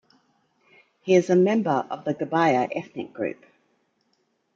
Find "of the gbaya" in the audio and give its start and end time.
1.87-2.67